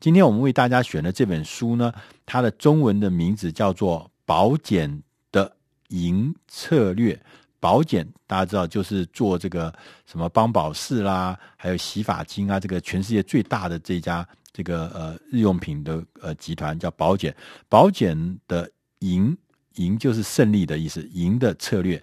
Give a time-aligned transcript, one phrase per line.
[0.00, 1.92] 今天我们为大家选的这本书呢，
[2.24, 5.54] 它的中文的名字叫做《宝简的
[5.88, 7.14] 赢策略》。
[7.60, 9.70] 宝简大家知道，就是做这个
[10.06, 17.36] 什么邦宝适啦，还有洗发精啊，这个全世界最大的这家这个呃日用品的呃集团叫宝简。
[17.68, 18.16] 宝简
[18.48, 18.70] 的
[19.00, 19.36] 赢，
[19.74, 22.02] 赢就是胜利的意思，赢的策略。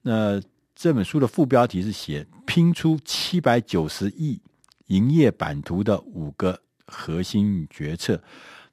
[0.00, 0.40] 那
[0.74, 4.40] 这本书的副标题是写拼出七百九十亿
[4.86, 8.20] 营业版图的五个核心决策。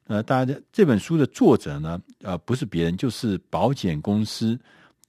[0.06, 4.58] 呃，大家这本书的作者呢，呃，不是别人，就是保险公司。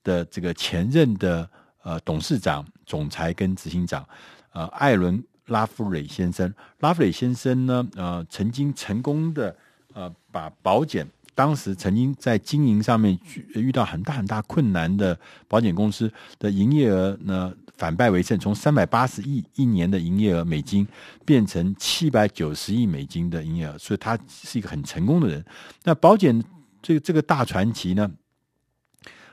[0.06, 1.50] 的这个前任的
[1.82, 4.06] 呃董事长、总裁跟执行长，
[4.52, 6.54] 呃，艾伦拉夫雷先生。
[6.80, 9.56] 拉夫雷先生呢，呃，曾经成功的
[9.94, 13.18] 呃把保险当时曾经在经营上面
[13.56, 15.18] 遇到很大很大困难的
[15.48, 20.88] 保险公司的营业额呢反败为胜，从三百八十亿一年的营业额美金
[21.26, 25.44] 变成七百九十亿美金的营业额，所以他是一个很成功的人。
[25.84, 26.44] 那宝简
[26.82, 28.12] 这个这个大传奇呢？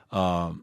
[0.08, 0.56] 呃，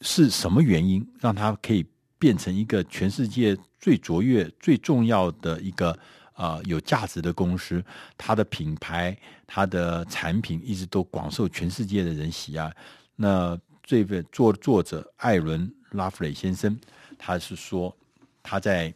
[0.00, 1.86] 是什么原因让他可以
[2.18, 5.96] 变成一个全世界最卓越、最重要的一个
[6.34, 7.84] 呃有价值的公司？
[8.16, 9.16] 它的品牌、
[9.46, 12.74] 它的产品一直都广受全世界的人喜爱。
[13.14, 16.78] 那这位作作者艾伦拉弗雷先生，
[17.18, 17.94] 他是说
[18.42, 18.92] 他在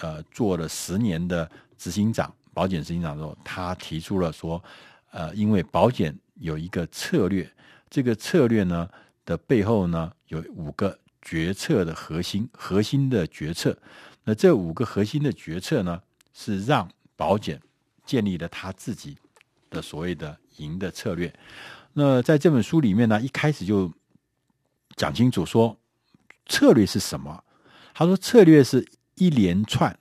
[0.00, 4.62] 呃做了十年的执行长，保险执行长的时候，他提出了说，
[5.10, 7.50] 呃，因为保险有一个策略，
[7.88, 8.88] 这个策略呢。
[9.26, 13.76] 的背后呢，有五个决策的核心，核心的决策。
[14.24, 16.02] 那这五个核心的决策呢，
[16.32, 17.60] 是让保险
[18.04, 19.16] 建立了他自己
[19.68, 21.32] 的所谓的赢的策略。
[21.92, 23.92] 那在这本书里面呢，一开始就
[24.96, 25.76] 讲清楚说
[26.50, 27.42] 策略是什么。
[27.94, 29.98] 他说，策略是一连串、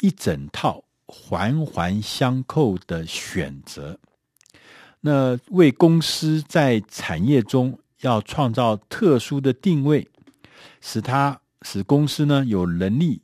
[0.00, 4.00] 一整套环环相扣的选择。
[5.02, 7.78] 那为公司在产业中。
[8.02, 10.06] 要创造特殊的定位，
[10.82, 13.22] 使它使公司呢有能力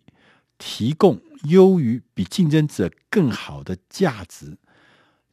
[0.56, 4.56] 提供优于比竞争者更好的价值，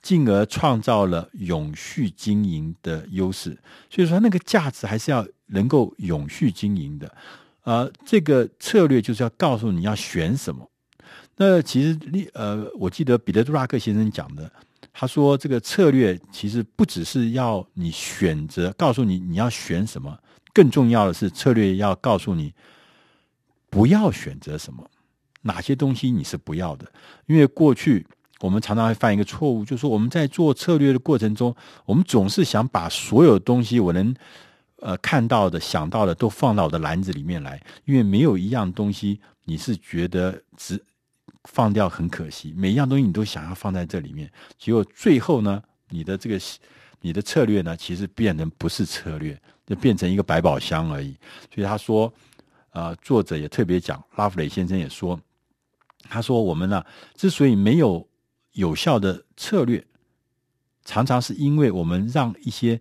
[0.01, 3.57] 进而创造了永续经营的优势。
[3.89, 7.15] 所以说，那个价值还是要能够永续经营的。
[7.63, 10.69] 呃，这个策略就是要告诉你要选什么。
[11.37, 11.97] 那其实，
[12.33, 14.51] 呃，我记得彼得·杜拉克先生讲的。
[14.91, 20.17] 他说：“这个策略其实不只是要你选择，告诉你你要选什么，
[20.51, 22.53] 更重要的是策略要告诉你
[23.69, 24.89] 不要选择什么，
[25.43, 26.91] 哪些东西你是不要的。
[27.27, 28.05] 因为过去
[28.39, 31.55] 我们常常会犯一个错误，就是我们在做策略的过程中，
[31.85, 34.15] 我们总是想把所有东西我能
[34.77, 40.83] 呃看到的、想到的都放到我的篮子里面来，因为没有一样东西你是觉得只。”
[41.45, 46.39] 放掉很可惜，每一样东西你都想要放在这里面，结果最后呢，你的这个
[46.99, 51.15] 你的策略呢，其实变成不是策略，就变成一个百宝箱而已。
[51.55, 52.13] 所以他说，
[52.71, 55.17] 呃，作者也特别讲，拉夫雷先生也说，
[56.09, 56.85] 他说我们呢，
[57.15, 58.05] 之所以没有
[58.59, 59.83] 有效的策略，
[60.83, 62.79] 常常是因为我们让一些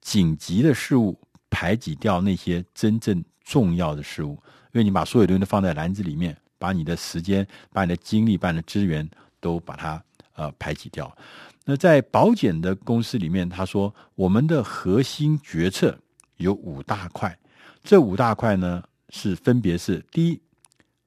[0.00, 4.32] 紧急的事物排挤掉那些真正重要的事物，
[4.72, 6.36] 因为你把所有东西都放在篮子里面。
[6.60, 9.08] 把你的时间、把你的精力、把你的资源
[9.38, 10.02] 都把它
[10.34, 11.16] 呃排挤掉。
[11.64, 15.96] 那在宝简的公司里面，他说我们的核心决策
[16.38, 17.38] 有五大块，
[17.84, 20.40] 这五大块呢是分别是：第一，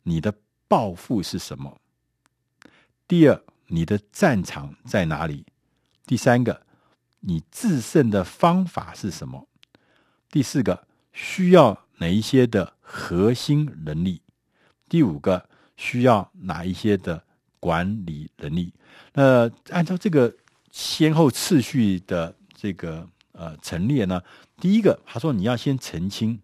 [0.03, 0.33] 你的
[0.69, 1.69] 抱负是什么；
[3.05, 5.45] 第二，你的战场在哪里；
[6.05, 6.61] 第三个，
[7.21, 9.47] 你制胜的方法是什么；
[10.29, 14.21] 第四个，需要哪一些的核心能力。
[14.89, 17.23] 第五个需要哪一些的
[17.61, 18.73] 管理能力？
[19.13, 20.35] 那按照这个
[20.69, 24.21] 先后次序的这个呃陈列呢，
[24.57, 26.41] 第一个他说你要先澄清，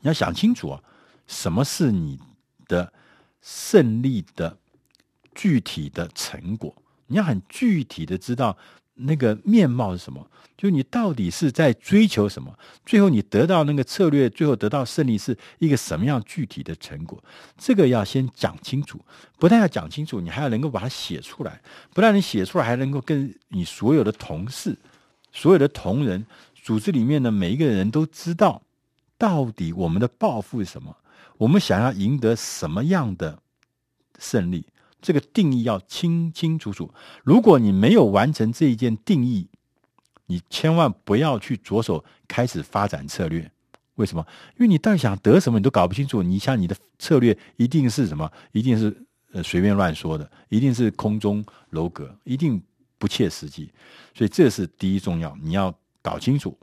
[0.00, 0.82] 你要想清楚啊，
[1.26, 2.20] 什么是你
[2.68, 2.92] 的
[3.40, 4.58] 胜利的
[5.36, 6.74] 具体的成果？
[7.06, 8.58] 你要很具体的知道。
[8.98, 10.26] 那个面貌是什么？
[10.56, 12.58] 就你到底是在追求什么？
[12.86, 17.22] 最后你得到那个策略，最后得到胜利是一个什么样具体的成果？
[17.58, 18.98] 这个要先讲清楚。
[19.38, 21.60] 不但要讲清楚，你还要能够把它写出来。
[21.92, 24.74] 不但你写出来，还能够跟你所有的同事、
[25.30, 26.24] 所有的同仁、
[26.54, 28.62] 组织里面的每一个人都知道，
[29.18, 30.96] 到底我们的抱负是什么？
[31.36, 33.38] 我们想要赢得什么样的
[34.18, 34.64] 胜利？
[35.06, 36.92] 这个定义要清清楚楚。
[37.22, 39.46] 如果你没有完成这一件定义，
[40.26, 43.48] 你千万不要去着手开始发展策略。
[43.94, 44.26] 为什么？
[44.56, 46.24] 因为你到底想得什么，你都搞不清楚。
[46.24, 48.28] 你像你的策略一定是什么？
[48.50, 49.00] 一定是
[49.30, 52.60] 呃随便乱说的，一定是空中楼阁，一定
[52.98, 53.70] 不切实际。
[54.12, 55.72] 所以这是第一重要，你要
[56.02, 56.58] 搞清楚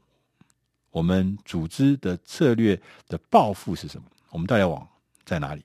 [0.91, 4.85] 我们组织的策略的抱负是什么，我们到底要往
[5.23, 5.63] 在哪里？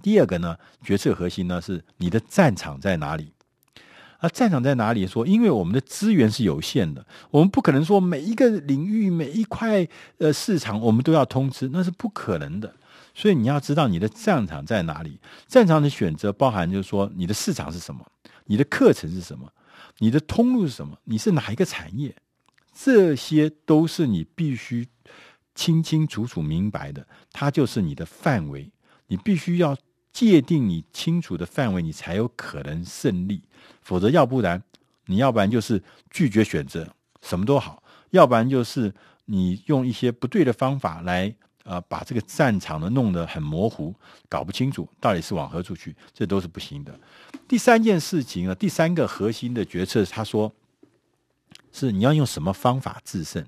[0.00, 3.32] 第二个呢，决策核心呢是你的战场在哪里？
[4.18, 5.04] 而战场在哪里？
[5.04, 9.86] 说，因为我们的资源是有限的，我们不可能说每一个领域、每一块
[10.18, 12.72] 呃市场我们都要通吃，那是不可能的。
[13.14, 15.18] 所以你要知道你的战场在哪里。
[15.48, 18.06] 战场的选择包含就是说，你的市场是什么，
[18.46, 19.52] 你的课程是什么，
[19.98, 22.14] 你的通路是什么，你是哪一个产业，
[22.72, 24.86] 这些都是你必须
[25.54, 27.06] 清清楚楚明白的。
[27.32, 28.70] 它就是你的范围，
[29.12, 29.76] 你必须要
[30.10, 33.42] 界定你清楚的范围，你才有可能胜利。
[33.82, 34.62] 否则，要不然
[35.04, 36.88] 你要不然就是拒绝选择，
[37.20, 38.90] 什么都好；要不然就是
[39.26, 41.34] 你用一些不对的方法来。
[41.64, 43.94] 啊，把这个战场呢弄得很模糊，
[44.28, 46.98] 搞不清楚到底是往何处去，这都是不行的。
[47.46, 50.52] 第三件事情呢，第三个核心的决策，他说
[51.70, 53.46] 是你要用什么方法制胜，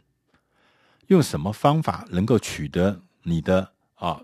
[1.08, 4.22] 用什么方法能够取得你的啊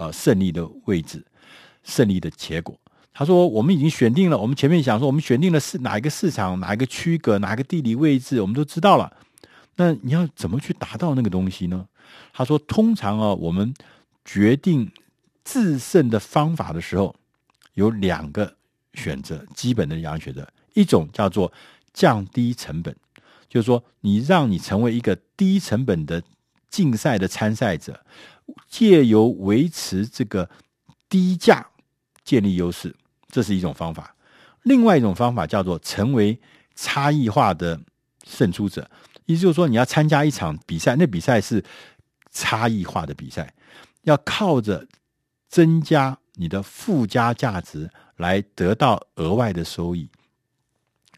[0.00, 1.24] 啊胜利的位置、
[1.82, 2.78] 胜利的结果。
[3.12, 9.12] 他说，我们已经选定了，我们前面讲说，我们选定了是哪一个市场、哪一个区隔、哪一个地理位置，我们都知道了。
[9.76, 11.86] 那你要怎么去达到那个东西呢？
[12.32, 13.74] 他说：“通常啊，我们
[14.24, 14.90] 决定
[15.44, 17.14] 制胜的方法的时候，
[17.74, 18.56] 有两个
[18.94, 20.46] 选择，基本的两个选择。
[20.74, 21.52] 一种叫做
[21.92, 22.94] 降低成本，
[23.48, 26.22] 就是说，你让你成为一个低成本的
[26.68, 28.00] 竞赛的参赛者，
[28.68, 30.48] 借由维持这个
[31.08, 31.66] 低价
[32.24, 32.94] 建立优势，
[33.28, 34.14] 这是一种方法。
[34.62, 36.38] 另外一种方法叫做成为
[36.74, 37.80] 差异化的
[38.26, 38.90] 胜出者，
[39.26, 41.62] 意思就是说，你要参加一场比赛，那比赛是。”
[42.32, 43.52] 差异化的比赛，
[44.02, 44.86] 要靠着
[45.48, 50.08] 增加你的附加价值来得到额外的收益、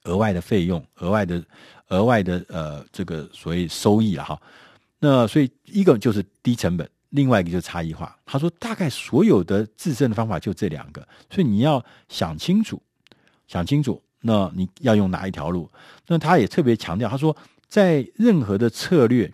[0.05, 1.45] 额外的费用、额外的、
[1.89, 4.41] 额外的呃这个所谓收益了哈。
[5.01, 8.15] 那所以一个就是低成本，另外一个就是差异化。
[8.27, 12.83] 他说大概所有的制胜的方法就这两个，所以你要想清楚，
[13.47, 15.71] 想清楚，那你要用哪一条路？
[16.07, 17.37] 那他也特别强调，他说
[17.69, 19.33] 在任何的策略。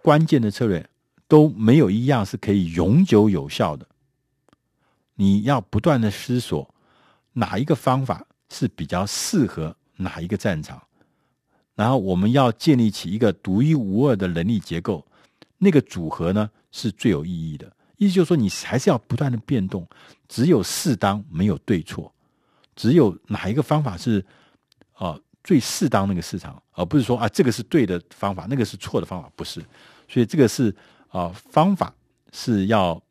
[0.00, 0.88] 关键的策略
[1.26, 3.86] 都没有一样是可以永久有效的。
[5.16, 6.74] 你要不断的思索
[7.34, 10.80] 哪一个方法是比较适合哪一个战场，
[11.74, 15.04] 然后我们要建立起一个独一无二的能力结构，
[15.58, 17.70] 那个组合呢是最有意义的。
[17.96, 19.86] 意思就是说，你还是要不断的变动，
[20.28, 22.14] 只有适当，没有对错，
[22.76, 24.24] 只有哪一个方法是
[24.92, 29.60] 啊、呃、最适当那个市场，而不是说啊这个是对的方法，那个是错的方法，不是。
[30.06, 30.70] 所以这个是
[31.08, 31.92] 啊、呃，方法
[32.32, 33.02] 是要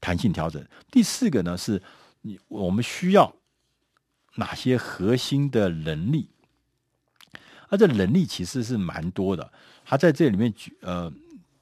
[0.00, 0.66] 弹性调整。
[0.90, 1.82] 第四个呢，是
[2.22, 3.34] 你我们需要
[4.36, 6.30] 哪些核心的能力？
[7.68, 9.52] 而这能力其实是蛮多的。
[9.84, 11.12] 他在这里面举呃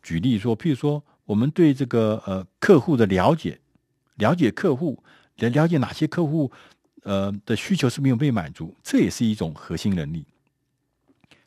[0.02, 3.60] 举例说，譬如说，我们对这个呃客户的了解，
[4.16, 5.02] 了解客户，
[5.36, 6.50] 了了解哪些客户
[7.02, 10.24] 呃的需求是没有被满足，这也是一种核心能力。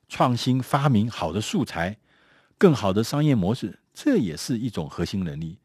[0.08, 1.98] 创新发明好的素材。
[2.56, 5.58] 更好的商业模式，这也是一种核心能力。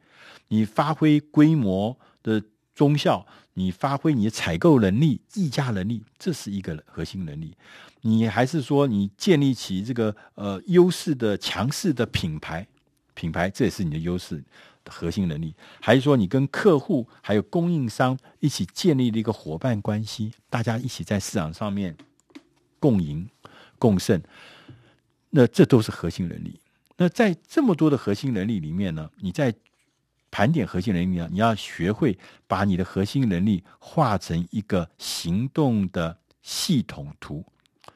[0.48, 2.42] 你发挥规模的
[2.74, 3.24] 中效，
[3.54, 7.54] 你发挥你的采购能力、议价能力，这是一个核心能力。
[8.00, 12.66] 你还是说你建立起这个呃优势的强势的品牌，
[13.18, 14.36] 品牌这也是你的优势
[14.84, 15.52] 的核心能力。
[15.80, 21.96] 还是说你跟客户还有供应商一起建立了一个伙伴关系，大家一起在市场上面
[22.78, 23.28] 共赢
[23.76, 24.22] 共胜，
[25.30, 26.60] 那这都是核心能力。
[26.96, 29.52] 那在这么多的核心能力里面呢，你在
[30.30, 37.44] 盘点核心能力呢，你要学会把你的核心能力画成一个行动的系统图，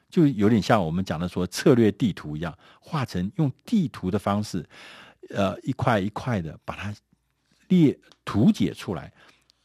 [0.09, 4.67] 就有点像我们讲的说策略地图一样，画成用地图的方式，
[5.29, 6.93] 呃，一块一块的把它
[7.67, 9.11] 列图解出来。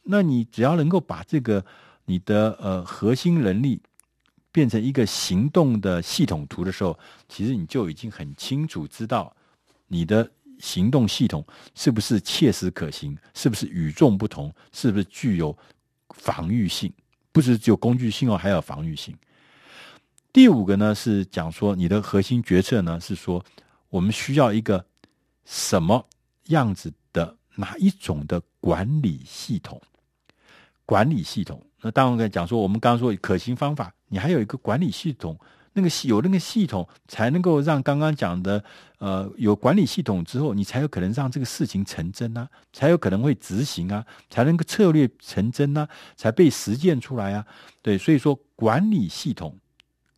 [0.03, 1.65] 那你只要能够把这个
[2.05, 3.81] 你的呃核心能力。
[4.51, 6.99] 变成一个行动的系统图的时候，
[7.29, 9.33] 其实你就已经很清楚知道
[9.87, 15.57] 你的行动系统是不是切实可行，是不是与众不同，是不是具有
[16.15, 16.93] 防御性，
[17.31, 19.15] 不是只有工具性哦，还有防御性。
[20.33, 23.45] 第五个呢是讲说你的核心决策呢是说
[23.91, 24.85] 我们需要一个
[25.49, 26.07] 什么
[26.49, 29.81] 样子的哪一种的管理系统？
[30.85, 33.93] 管理系统，那当然讲说我们刚刚说可行方法。
[34.09, 35.39] 你还有一个管理系统，
[35.73, 38.63] 那个系有那个系统，才能够让刚刚讲的
[38.99, 47.47] 呃有管理系统之后，你才有可能让这个事情成真啊，才有可能会执行啊，才能够策略成真啊，才被实践出来啊。
[47.83, 49.59] 对，所以说管理系统，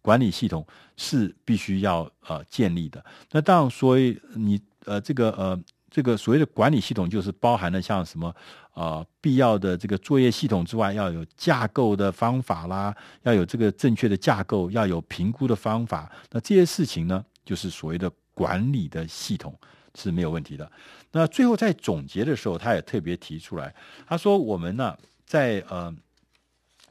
[0.02, 0.64] 管理系统
[0.96, 3.04] 是必须要呃建立的。
[3.32, 5.60] 那当然，所以你呃这个呃。
[5.92, 8.32] 这个所谓的管理系统，就是包含了像什么、
[8.74, 16.08] 呃、必要的这个作业系统之外，要有架构的方法啦，要有这个正确的架构，要有评估的方法。
[16.30, 19.52] 那这些事情呢，就是所谓的管理的系统
[19.96, 20.70] 是没有问题的。
[21.10, 23.74] 那最后在总结的时候，他也特别提出来，
[24.06, 24.96] 他说我们呢
[25.26, 25.92] 在呃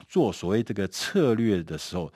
[0.09, 2.11] 做所谓这个策略的时候，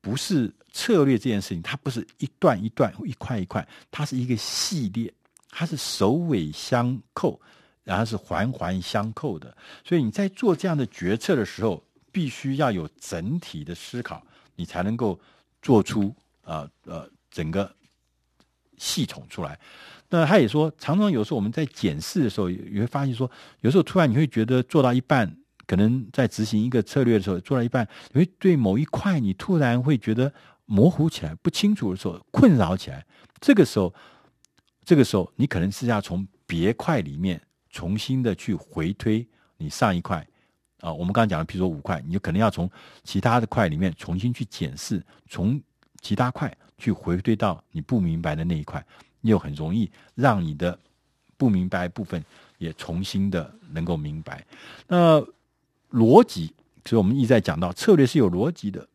[0.00, 5.12] 不是策略这件事情，它不是一段一段一块一块，它是一个系列。
[5.52, 7.40] 它是首尾相扣，
[7.82, 9.52] 然后是环环相扣的，
[9.84, 15.18] 所以你在做这样的决策的时候，必须要有整体的思考，你才能够
[15.60, 17.68] 做出呃呃整个
[18.78, 19.58] 系统出来。
[20.08, 23.28] 那他也说，常常有时候我们在检视的时候，也会发现说，
[23.62, 25.36] 有时候突然你会觉得做到一半，
[25.70, 30.32] 可能在执行一个策略的时候，做到一半，你会对某一块你突然会觉得
[30.66, 33.06] 模糊起来、不清楚的时候，困扰起来，
[33.40, 33.94] 这个时候。
[34.82, 39.24] 这个时候，你可能是要从别块里面重新的去回推
[39.58, 40.26] 你上一块
[40.80, 40.92] 啊。
[40.92, 42.68] 我们刚刚讲的，譬如说五块，你就可能要从
[43.04, 45.60] 其他的块里面重新去检视，从
[46.00, 48.84] 其他块去回推到你不明白的那一块，
[49.20, 50.76] 又很容易让你的
[51.36, 52.24] 不明白部分
[52.58, 54.44] 也重新的能够明白。
[54.88, 55.24] 那
[55.90, 56.52] 逻辑，
[56.84, 58.88] 所以我们一直在讲到策略是有逻辑的，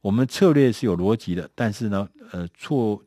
[0.00, 3.02] 我们策略是有逻辑的，但是呢，呃，错。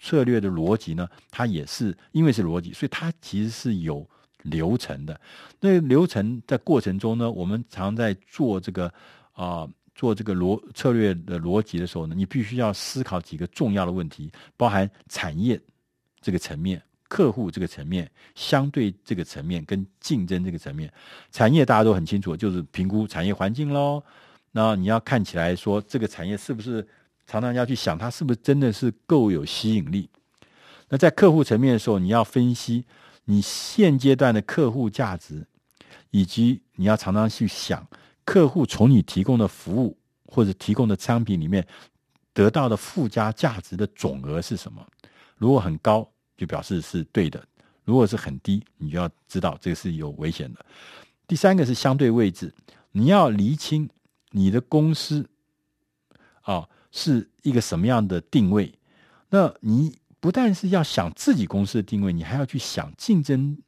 [0.00, 4.06] 策略的逻辑呢，它也是因为是逻辑，所以它其实是有
[4.42, 5.18] 流程的。
[5.58, 8.92] 那流程在过程中呢，我们常在做这个
[9.32, 15.58] 啊、做这个逻策略的逻辑的时候呢，你必须要思考几个重要的问题，包含产业
[16.20, 20.92] 这个层面、客户这个层面、相对这个层面跟竞争这个层面。
[21.30, 24.02] 产业大家都很清楚，就是评估产业环境喽。
[24.52, 26.86] 那你要看起来说这个产业是不是？
[27.26, 30.10] 常常要去想，它是不是真的是够有吸引力？
[30.90, 32.84] 那在客户层面的时候，你要分析
[33.24, 35.46] 你现阶段的客户价值，
[36.10, 37.88] 以及你要常常去想
[38.26, 39.96] 客户从你提供的服务
[40.26, 41.66] 或者提供的商品里面
[42.34, 44.86] 得到的附加价值的总额是什么？
[45.38, 47.40] 如果很高，就表示是对的；
[47.84, 50.64] 如果是很低，你就要知道这个是有危险的。
[51.26, 52.54] 第三个是相对位置，
[52.92, 53.88] 你要厘清
[54.30, 55.28] 你的公司
[56.42, 56.68] 啊。
[56.96, 58.72] 是一个什么样的定位？
[59.30, 63.58] 那你不但是要想自己公司的定位，你还要去想竞争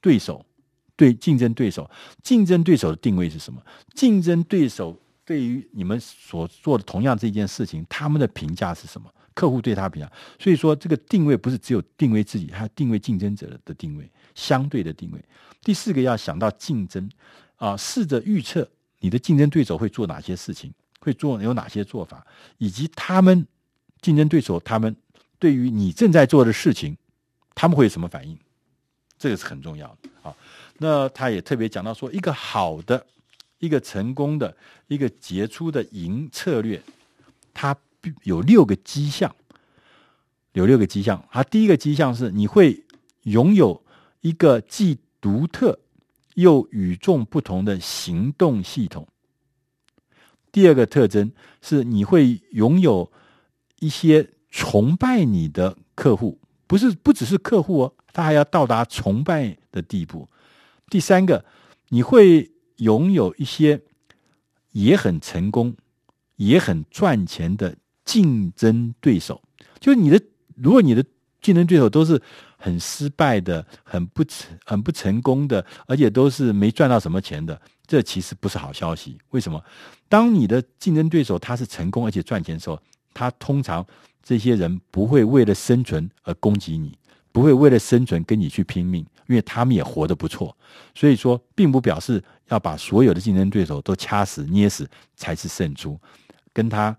[0.00, 0.42] 对手，
[0.96, 1.90] 对竞争对手，
[2.22, 3.62] 竞争对手的定位是什么？
[3.92, 9.12] 竞争对手对于你们所做的同样这件事情，他们的评价是什么？
[9.36, 10.10] 客户对他评价。
[10.40, 15.24] 所以说，这个定位不是只有定位自己，还定位竞争者的定位，相对的定位。
[15.62, 17.08] 第四个要想到竞争
[17.56, 20.72] 啊，试着预测你的竞争对手会做哪些事情。
[20.98, 22.26] 会做有哪些做法，
[22.58, 23.46] 以及他们
[24.00, 24.96] 竞争对手他们
[25.38, 26.96] 对于你正在做的事情，
[27.54, 28.36] 他们会有什么反应？
[29.16, 30.34] 这个是很重要的啊。
[30.78, 33.06] 那他也特别讲到说，一个好的、
[33.60, 34.56] 一个成功的、
[34.88, 36.82] 一个杰出的赢策略，
[37.54, 37.76] 它
[38.24, 39.34] 有六个迹象，
[40.52, 41.24] 有六个迹象。
[41.30, 42.84] 啊第一个迹象是你会
[43.22, 43.84] 拥有
[44.20, 45.80] 一个既独特
[46.34, 49.06] 又与众不同的行动系统。
[50.52, 53.12] 第二个特征是你会拥有
[53.80, 60.28] 一些崇拜你的客户，不是不只是客户哦，他还要到达崇拜的地步。
[60.88, 61.44] 第三个，
[61.90, 63.82] 你会拥有一些
[64.72, 65.76] 也很成功、
[66.36, 69.42] 也很赚钱的竞争对手。
[69.78, 70.18] 就是你的，
[70.54, 71.04] 如果你的
[71.42, 72.20] 竞争对手都是
[72.56, 77.60] 很失败的、很不成、很不成功的，而且都是没赚到什么钱的。
[77.86, 79.18] 这其实不是好消息。
[79.30, 79.62] 为什么？
[80.08, 82.80] 当你的竞争对手他是成功而且赚钱的时候，
[83.12, 83.86] 他通常
[84.22, 86.98] 这些人不会为了生存而攻击你，
[87.30, 90.56] 不会为了生存跟你去拼命，因为他们也活得不错。
[90.94, 96.00] 所以说，并不表示要把所有的竞争对手都掐死捏死才是胜出。
[96.52, 96.96] 跟他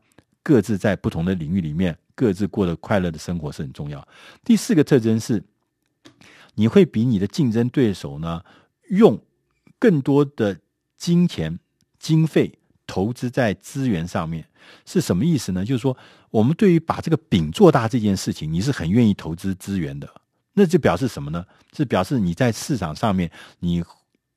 [0.48, 4.08] 各自在不同的领域里面各自过得快乐的生活是很重要。
[4.46, 5.44] 第四个特征是，
[6.56, 8.42] 你会比你的竞争对手呢
[8.92, 9.22] 用
[9.78, 10.58] 更多的。
[11.00, 11.60] 金钱、
[12.00, 12.52] 经费
[12.88, 14.44] 投资在资源上面
[14.84, 15.64] 是什么意思呢？
[15.64, 15.96] 就是说，
[16.32, 20.12] 我们对于把这个饼做大这件事情，你是很愿意投资资源的。
[20.54, 21.46] 那就表示什么呢？
[21.72, 23.84] 是表示你在市场上面，你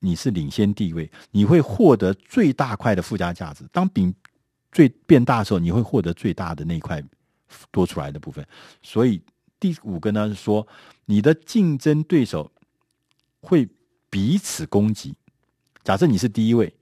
[0.01, 3.65] 你是领先地位，你会获得最大块的附加价值。
[3.73, 4.15] 当饼
[4.73, 7.03] 最变大的时候，你会获得最大的那一块
[7.71, 8.47] 多出来的部分。
[8.83, 9.21] 所以
[9.59, 10.67] 第五个呢是说，
[11.07, 12.51] 你的竞争对手
[13.41, 13.69] 会
[14.09, 15.15] 彼此攻击。
[15.83, 16.73] 假设你是第一位，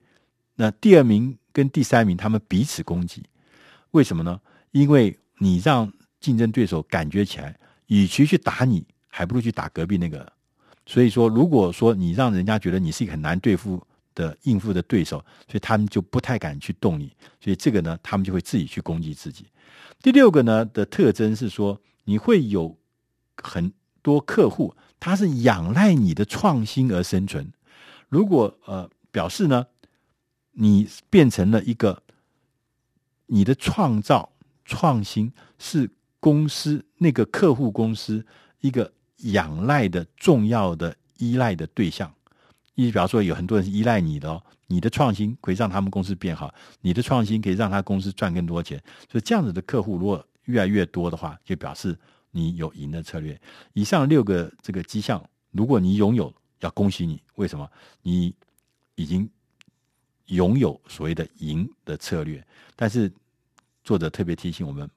[0.57, 3.25] 那第二名跟第三名他们彼此攻击，
[3.93, 4.41] 为什么呢？
[4.73, 5.91] 因为你让
[6.21, 10.31] 竞争对手感觉起来，与其去打你，还不如去打隔壁那个。
[10.85, 13.83] 所以说，如果说你让人家觉得你是一个很难对付
[14.19, 17.15] 的应付的对手，所以他们就不太敢去动你。
[17.41, 19.47] 所以这个呢，他们就会自己去攻击自己。
[20.03, 22.77] 第六个呢的特征是说，你会有
[23.37, 23.73] 很
[24.03, 27.53] 多客户，他是仰赖你的创新而生存。
[28.09, 29.67] 如果呃表示呢，
[30.53, 32.03] 你变成了一个
[33.27, 34.33] 你的创造
[34.65, 38.27] 创新是公司那个客户公司
[38.61, 42.13] 一个仰赖的重要的依赖的对象，
[42.79, 48.81] 意思比方说有很多人是依赖你的哦，你的创新可以让他们公司变好，你的创新可以让他公司赚更多钱，
[49.11, 51.99] 所以这样子的客户如果越来越多的话，就表示
[52.31, 53.39] 你有赢的策略。
[53.73, 55.21] 以上六个这个迹象，
[55.51, 57.69] 如果你拥有，要恭喜你，为什么？
[58.03, 58.33] 你
[58.95, 59.29] 已经
[60.27, 62.47] 拥有所谓的赢的策略。
[62.77, 63.11] 但是
[63.83, 64.89] 作者特别提醒我们，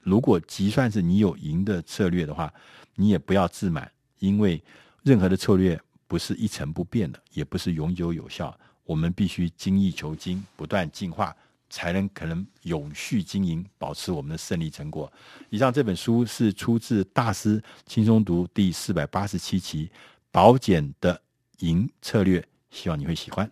[0.00, 2.52] 如果即算是你有赢的策略的话，
[2.96, 4.60] 你也不要自满，因为
[5.04, 5.80] 任何的策略
[6.10, 8.52] 不是一成不变的，也不是永久有效。
[8.82, 11.32] 我们必须精益求精，不断进化，
[11.68, 15.10] 才能可能永续经营，保持我们的胜利成果。
[15.50, 19.88] 以上这本书是出自《大师轻松读》第四百八十七期。
[20.32, 21.22] 保简的
[21.58, 23.48] 赢策略，希望你会喜欢。